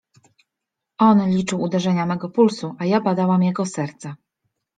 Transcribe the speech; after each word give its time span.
On 0.97 1.29
liczył 1.29 1.61
uderzenia 1.61 2.05
mego 2.05 2.29
pulsu, 2.29 2.75
a 2.79 2.85
ja 2.85 3.01
badałam 3.01 3.43
jego 3.43 3.65
serce… 3.65 4.15